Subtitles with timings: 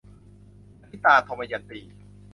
[0.81, 1.81] อตีตา- ทมยันตี